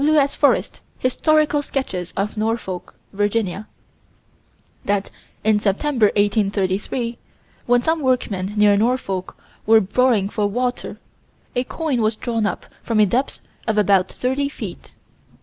W.S. 0.03 0.33
Forest, 0.33 0.81
Historical 0.97 1.61
Sketches 1.61 2.11
of 2.17 2.35
Norfolk, 2.35 2.95
Virginia: 3.13 3.67
That, 4.83 5.11
in 5.43 5.59
September, 5.59 6.07
1833, 6.15 7.19
when 7.67 7.83
some 7.83 7.99
workmen, 8.01 8.55
near 8.57 8.75
Norfolk, 8.75 9.37
were 9.67 9.79
boring 9.79 10.27
for 10.27 10.47
water, 10.47 10.97
a 11.55 11.63
coin 11.63 12.01
was 12.01 12.15
drawn 12.15 12.47
up 12.47 12.65
from 12.81 12.99
a 12.99 13.05
depth 13.05 13.41
of 13.67 13.77
about 13.77 14.07
30 14.07 14.49
feet. 14.49 14.95